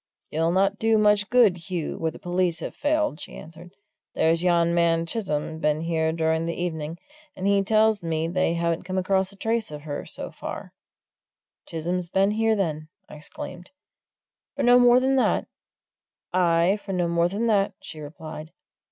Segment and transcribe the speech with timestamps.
[0.31, 3.75] "You'll not do much good, Hugh, where the police have failed," she answered.
[4.15, 6.97] "There's yon man Chisholm been here during the evening,
[7.35, 10.73] and he tells me they haven't come across a trace of her, so far."
[11.67, 13.69] "Chisholm's been here, then?" I exclaimed.
[14.55, 15.45] "For no more than that?"
[16.33, 18.49] "Aye, for no more than that," she replied.